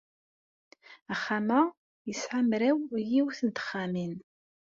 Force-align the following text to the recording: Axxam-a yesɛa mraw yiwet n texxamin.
Axxam-a 1.13 1.61
yesɛa 2.07 2.39
mraw 2.49 2.77
yiwet 3.09 3.39
n 3.43 3.49
texxamin. 3.51 4.13